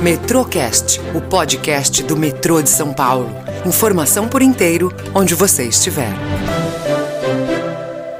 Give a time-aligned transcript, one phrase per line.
[0.00, 3.28] Metrocast, o podcast do metrô de São Paulo.
[3.66, 6.12] Informação por inteiro, onde você estiver.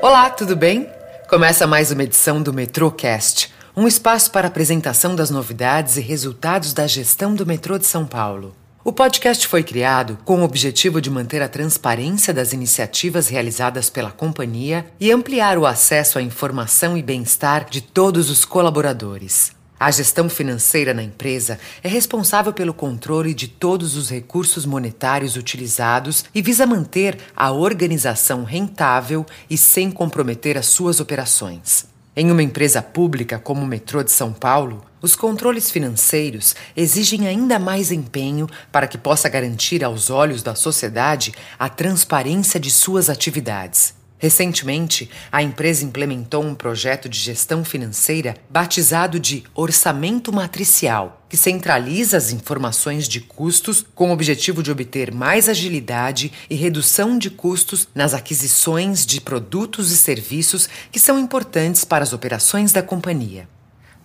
[0.00, 0.88] Olá, tudo bem?
[1.28, 6.86] Começa mais uma edição do Metrocast, um espaço para apresentação das novidades e resultados da
[6.86, 8.56] gestão do metrô de São Paulo.
[8.82, 14.10] O podcast foi criado com o objetivo de manter a transparência das iniciativas realizadas pela
[14.10, 19.55] companhia e ampliar o acesso à informação e bem-estar de todos os colaboradores.
[19.78, 26.24] A gestão financeira na empresa é responsável pelo controle de todos os recursos monetários utilizados
[26.34, 31.84] e visa manter a organização rentável e sem comprometer as suas operações.
[32.16, 37.58] Em uma empresa pública como o Metrô de São Paulo, os controles financeiros exigem ainda
[37.58, 43.94] mais empenho para que possa garantir aos olhos da sociedade a transparência de suas atividades.
[44.18, 52.16] Recentemente, a empresa implementou um projeto de gestão financeira batizado de Orçamento Matricial, que centraliza
[52.16, 57.88] as informações de custos com o objetivo de obter mais agilidade e redução de custos
[57.94, 63.46] nas aquisições de produtos e serviços que são importantes para as operações da companhia.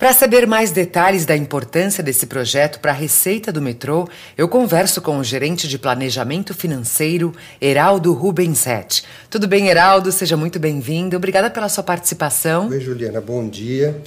[0.01, 4.99] Para saber mais detalhes da importância desse projeto para a receita do metrô, eu converso
[4.99, 9.03] com o gerente de planejamento financeiro, Heraldo Rubenset.
[9.29, 10.11] Tudo bem, Heraldo?
[10.11, 11.15] Seja muito bem-vindo.
[11.15, 12.67] Obrigada pela sua participação.
[12.69, 13.21] Oi, Juliana.
[13.21, 14.01] Bom dia.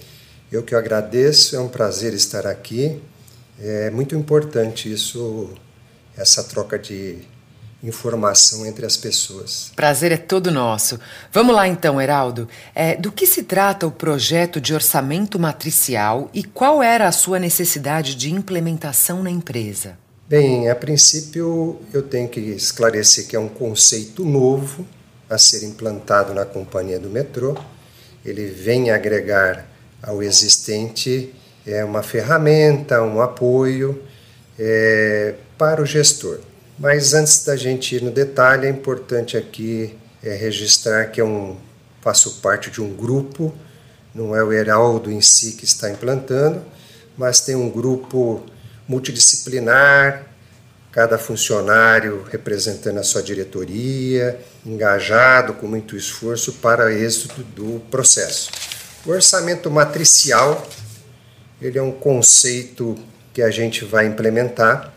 [0.51, 1.55] Eu que agradeço.
[1.55, 3.01] É um prazer estar aqui.
[3.61, 5.49] É muito importante isso,
[6.17, 7.19] essa troca de
[7.85, 9.71] informação entre as pessoas.
[9.77, 10.99] Prazer é todo nosso.
[11.33, 12.49] Vamos lá então, Heraldo.
[12.75, 17.39] É, do que se trata o projeto de orçamento matricial e qual era a sua
[17.39, 19.99] necessidade de implementação na empresa?
[20.29, 24.87] Bem, a princípio eu tenho que esclarecer que é um conceito novo
[25.29, 27.57] a ser implantado na companhia do metrô.
[28.25, 29.67] Ele vem agregar
[30.03, 31.35] ao existente
[31.67, 34.03] é uma ferramenta, um apoio
[34.59, 36.41] é, para o gestor.
[36.79, 41.57] Mas antes da gente ir no detalhe, é importante aqui é, registrar que é um,
[42.01, 43.55] faço parte de um grupo,
[44.15, 46.63] não é o Heraldo em si que está implantando,
[47.17, 48.45] mas tem um grupo
[48.89, 50.27] multidisciplinar,
[50.91, 58.51] cada funcionário representando a sua diretoria, engajado com muito esforço para êxito do processo.
[59.05, 60.67] O orçamento matricial,
[61.61, 62.97] ele é um conceito
[63.33, 64.94] que a gente vai implementar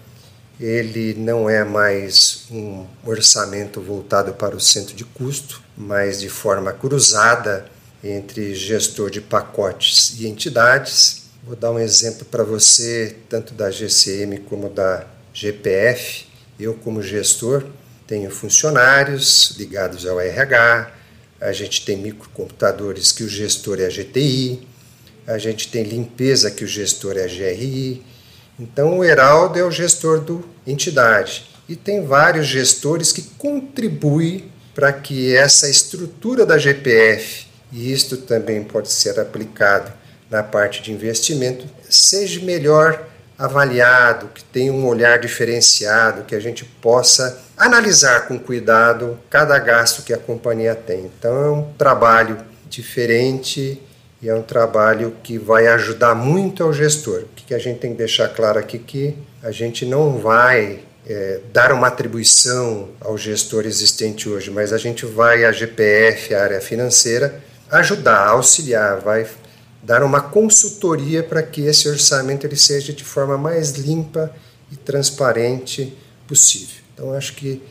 [0.60, 6.74] ele não é mais um orçamento voltado para o centro de custo, mas de forma
[6.74, 7.70] cruzada
[8.04, 11.24] entre gestor de pacotes e entidades.
[11.44, 16.26] Vou dar um exemplo para você, tanto da GCM como da GPF.
[16.60, 17.64] Eu, como gestor,
[18.08, 20.92] tenho funcionários ligados ao RH,
[21.40, 24.68] a gente tem microcomputadores que o gestor é a GTI,
[25.28, 28.04] a gente tem limpeza que o gestor é a GRI,
[28.60, 34.92] então, o Heraldo é o gestor do entidade e tem vários gestores que contribuem para
[34.94, 39.92] que essa estrutura da GPF, e isto também pode ser aplicado
[40.30, 43.08] na parte de investimento, seja melhor
[43.38, 50.02] avaliado, que tenha um olhar diferenciado, que a gente possa analisar com cuidado cada gasto
[50.04, 51.06] que a companhia tem.
[51.06, 52.38] Então, é um trabalho
[52.70, 53.82] diferente
[54.22, 57.22] e é um trabalho que vai ajudar muito ao gestor.
[57.22, 61.40] O que a gente tem que deixar claro aqui que a gente não vai é,
[61.54, 66.62] dar uma atribuição ao gestor existente hoje, mas a gente vai, a GPF, a área
[66.62, 69.28] financeira, ajudar, auxiliar, vai
[69.84, 74.34] dar uma consultoria para que esse orçamento ele seja de forma mais limpa
[74.72, 75.96] e transparente
[76.28, 76.84] possível.
[76.94, 77.62] Então, acho que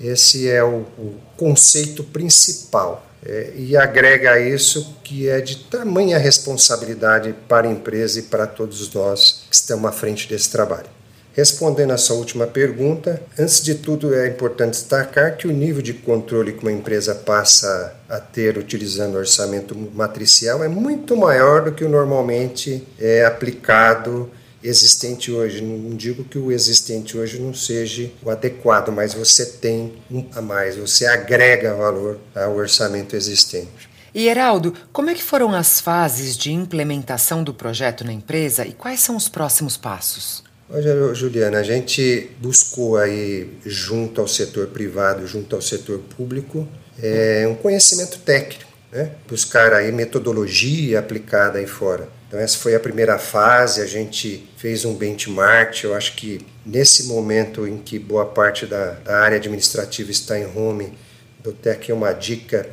[0.00, 6.18] esse é o, o conceito principal é, e agrega a isso que é de tamanha
[6.18, 10.94] responsabilidade para a empresa e para todos nós que estamos à frente desse trabalho.
[11.32, 15.92] Respondendo à sua última pergunta, antes de tudo é importante destacar que o nível de
[15.92, 21.84] controle que uma empresa passa a ter utilizando orçamento matricial é muito maior do que
[21.84, 24.30] o normalmente é aplicado
[24.64, 25.60] existente hoje.
[25.60, 30.40] Não digo que o existente hoje não seja o adequado, mas você tem um a
[30.40, 33.88] mais, você agrega valor ao orçamento existente.
[34.14, 38.72] E Heraldo, como é que foram as fases de implementação do projeto na empresa e
[38.72, 40.44] quais são os próximos passos?
[40.70, 46.66] Olha, Juliana, a gente buscou aí, junto ao setor privado, junto ao setor público,
[47.02, 49.10] é, um conhecimento técnico, né?
[49.28, 52.08] buscar aí metodologia aplicada aí fora.
[52.28, 57.02] Então essa foi a primeira fase, a gente fez um benchmark, eu acho que nesse
[57.02, 60.96] momento em que boa parte da, da área administrativa está em home,
[61.44, 62.70] eu tenho aqui uma dica,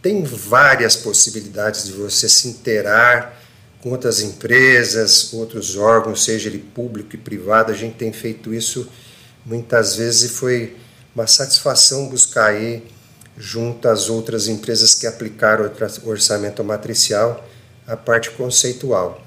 [0.00, 3.38] tem várias possibilidades de você se interar
[3.82, 7.70] com outras empresas, outros órgãos, seja ele público e privado.
[7.70, 8.88] A gente tem feito isso
[9.44, 10.74] muitas vezes e foi
[11.14, 12.86] uma satisfação buscar aí,
[13.36, 15.70] junto às outras empresas que aplicaram
[16.04, 17.46] o orçamento matricial,
[17.86, 19.22] a parte conceitual.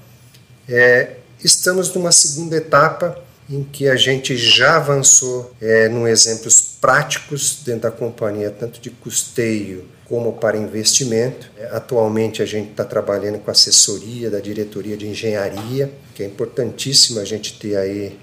[0.68, 7.62] É, estamos numa segunda etapa em que a gente já avançou é, em exemplos práticos
[7.64, 11.50] dentro da companhia, tanto de custeio como para investimento.
[11.56, 17.20] É, atualmente a gente está trabalhando com assessoria da diretoria de engenharia, que é importantíssimo
[17.20, 18.18] a gente ter aí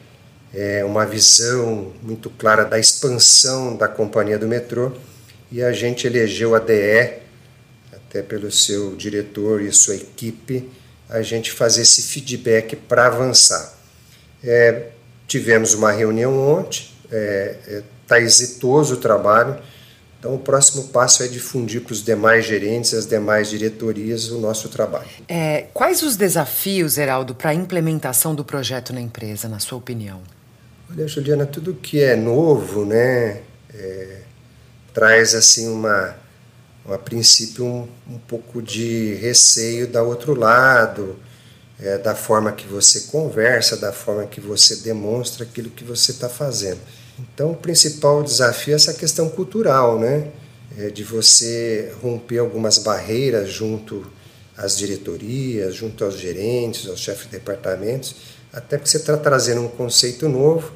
[0.53, 4.91] é, uma visão muito clara da expansão da companhia do metrô
[5.51, 7.19] e a gente elegeu a DE,
[7.91, 10.69] até pelo seu diretor e sua equipe,
[11.09, 13.73] a gente fazer esse feedback para avançar.
[14.43, 14.89] É,
[15.27, 19.57] tivemos uma reunião ontem, está é, é tá exitoso o trabalho,
[20.25, 24.69] então, o próximo passo é difundir para os demais gerentes, as demais diretorias, o nosso
[24.69, 25.05] trabalho.
[25.27, 30.23] É, quais os desafios, Heraldo, para a implementação do projeto na empresa, na sua opinião?
[30.89, 33.41] Olha, Juliana, tudo que é novo, né,
[33.71, 34.21] é,
[34.95, 36.15] traz assim uma,
[36.89, 41.15] a princípio um, um, pouco de receio da outro lado,
[41.79, 46.29] é, da forma que você conversa, da forma que você demonstra aquilo que você está
[46.29, 46.79] fazendo.
[47.19, 50.29] Então, o principal desafio é essa questão cultural, né,
[50.77, 54.05] é de você romper algumas barreiras junto
[54.55, 58.15] às diretorias, junto aos gerentes, aos chefes de departamentos
[58.55, 60.71] até porque você está trazendo um conceito novo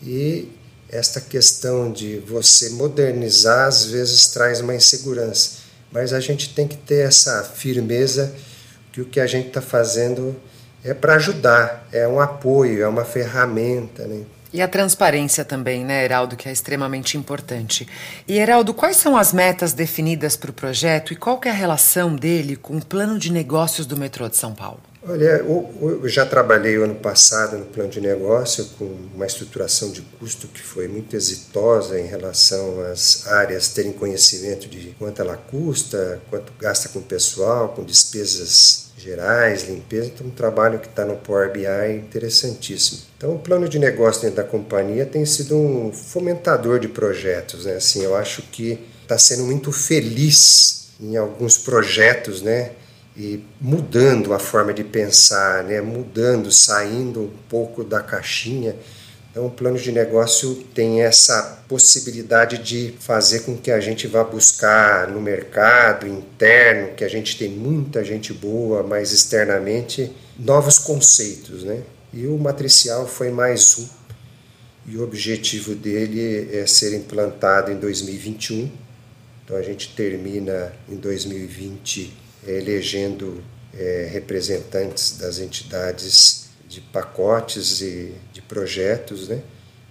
[0.00, 0.48] e
[0.90, 5.60] esta questão de você modernizar às vezes traz uma insegurança.
[5.92, 8.34] Mas a gente tem que ter essa firmeza
[8.92, 10.34] que o que a gente está fazendo
[10.82, 14.06] é para ajudar, é um apoio, é uma ferramenta.
[14.06, 14.24] Né?
[14.52, 17.86] E a transparência também, né, Heraldo, que é extremamente importante.
[18.26, 22.16] E, Heraldo, quais são as metas definidas para o projeto e qual é a relação
[22.16, 24.89] dele com o plano de negócios do metrô de São Paulo?
[25.02, 30.46] Olha, eu, já trabalhei ano passado no plano de negócio com uma estruturação de custo
[30.46, 36.52] que foi muito exitosa em relação às áreas terem conhecimento de quanto ela custa, quanto
[36.60, 40.08] gasta com pessoal, com despesas gerais, limpeza.
[40.14, 43.00] Então, um trabalho que está no Power BI é interessantíssimo.
[43.16, 47.64] Então, o plano de negócio dentro da companhia tem sido um fomentador de projetos.
[47.64, 47.76] Né?
[47.76, 52.72] Assim, eu acho que está sendo muito feliz em alguns projetos, né?
[53.16, 55.80] E mudando a forma de pensar, né?
[55.80, 58.76] mudando, saindo um pouco da caixinha.
[59.30, 64.24] Então, o plano de negócio tem essa possibilidade de fazer com que a gente vá
[64.24, 71.62] buscar no mercado interno, que a gente tem muita gente boa, mas externamente, novos conceitos.
[71.62, 71.82] Né?
[72.12, 73.88] E o matricial foi mais um.
[74.86, 78.68] E o objetivo dele é ser implantado em 2021.
[79.44, 83.42] Então, a gente termina em 2020 elegendo
[83.74, 89.42] é, representantes das entidades de pacotes e de projetos, né?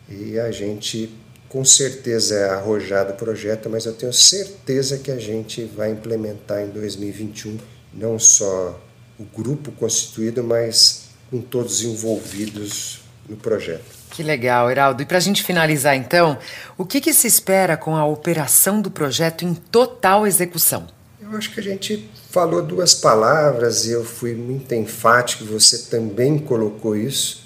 [0.09, 1.09] E a gente
[1.49, 6.61] com certeza é arrojado o projeto, mas eu tenho certeza que a gente vai implementar
[6.61, 7.57] em 2021
[7.91, 8.79] não só
[9.17, 13.83] o grupo constituído, mas com todos envolvidos no projeto.
[14.11, 15.01] Que legal, Heraldo.
[15.01, 16.37] E para a gente finalizar, então,
[16.77, 20.87] o que, que se espera com a operação do projeto em total execução?
[21.31, 26.39] Eu acho que a gente falou duas palavras e eu fui muito enfático, você também
[26.39, 27.43] colocou isso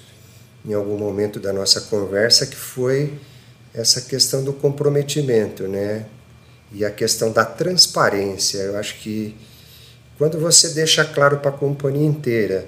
[0.64, 3.12] em algum momento da nossa conversa, que foi
[3.74, 6.06] essa questão do comprometimento, né?
[6.72, 8.56] E a questão da transparência.
[8.56, 9.36] Eu acho que
[10.16, 12.66] quando você deixa claro para a companhia inteira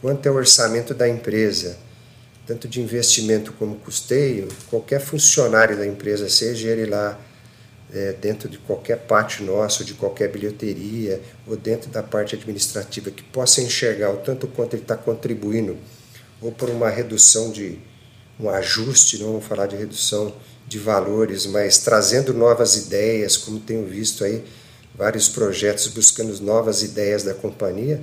[0.00, 1.78] quanto é o orçamento da empresa,
[2.44, 7.16] tanto de investimento como custeio, qualquer funcionário da empresa, seja ele lá
[7.92, 13.22] é, dentro de qualquer parte nossa, de qualquer bilheteria, ou dentro da parte administrativa, que
[13.22, 15.76] possa enxergar o tanto quanto ele está contribuindo,
[16.40, 17.78] ou por uma redução de
[18.38, 20.34] um ajuste, não vamos falar de redução
[20.66, 24.44] de valores, mas trazendo novas ideias, como tenho visto aí
[24.94, 28.00] vários projetos buscando novas ideias da companhia,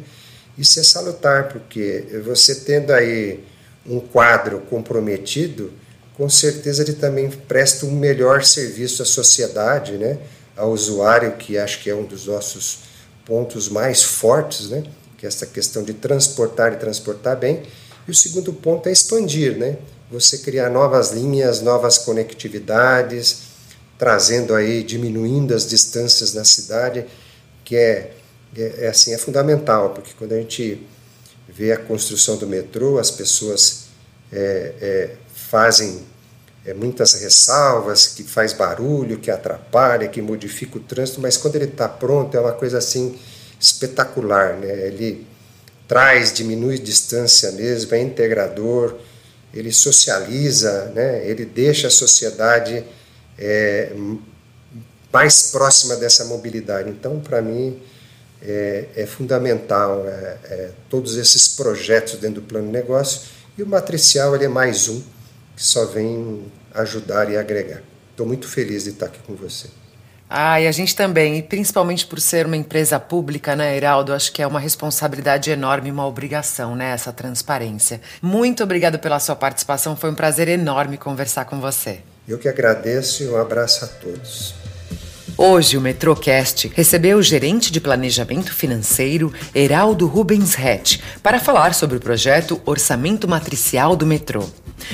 [0.57, 3.43] isso é salutar, porque você tendo aí
[3.85, 5.73] um quadro comprometido,
[6.15, 10.19] com certeza ele também presta um melhor serviço à sociedade, né?
[10.55, 12.79] ao usuário, que acho que é um dos nossos
[13.25, 14.83] pontos mais fortes, né?
[15.17, 17.63] que é essa questão de transportar e transportar bem.
[18.07, 19.77] E o segundo ponto é expandir, né?
[20.11, 23.53] você criar novas linhas, novas conectividades,
[23.97, 27.05] trazendo aí, diminuindo as distâncias na cidade,
[27.63, 28.13] que é,
[28.55, 30.85] é, é assim, é fundamental, porque quando a gente
[31.47, 33.85] vê a construção do metrô, as pessoas
[34.31, 35.15] é, é,
[35.53, 36.01] fazem
[36.65, 41.65] é, muitas ressalvas, que faz barulho, que atrapalha, que modifica o trânsito, mas quando ele
[41.65, 43.19] está pronto é uma coisa assim
[43.59, 44.87] espetacular, né?
[44.87, 45.27] Ele
[45.87, 48.95] traz, diminui distância mesmo, é integrador,
[49.53, 51.23] ele socializa, né?
[51.29, 52.83] ele deixa a sociedade
[53.37, 53.91] é,
[55.11, 56.89] mais próxima dessa mobilidade.
[56.89, 57.79] Então, para mim,
[58.41, 63.21] é, é fundamental é, é, todos esses projetos dentro do plano de negócio
[63.55, 65.12] e o matricial ele é mais um
[65.55, 67.81] que só vem ajudar e agregar.
[68.11, 69.67] Estou muito feliz de estar aqui com você.
[70.29, 74.13] Ah, e a gente também, e principalmente por ser uma empresa pública, né, Heraldo?
[74.13, 78.01] Acho que é uma responsabilidade enorme, uma obrigação, né, essa transparência.
[78.19, 81.99] Muito obrigado pela sua participação, foi um prazer enorme conversar com você.
[82.27, 84.55] Eu que agradeço e um abraço a todos.
[85.45, 91.97] Hoje o Metrocast recebeu o gerente de planejamento financeiro Heraldo Rubens Rett para falar sobre
[91.97, 94.45] o projeto Orçamento Matricial do Metrô.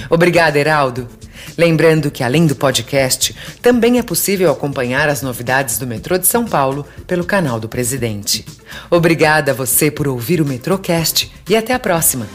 [0.09, 1.07] Obrigada, Heraldo.
[1.55, 6.47] Lembrando que, além do podcast, também é possível acompanhar as novidades do metrô de São
[6.47, 8.43] Paulo pelo canal do Presidente.
[8.89, 12.25] Obrigada a você por ouvir o Metrocast e até a próxima.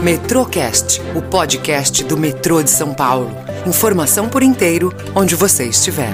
[0.00, 3.30] Metrocast, o podcast do metrô de São Paulo.
[3.64, 6.12] Informação por inteiro, onde você estiver.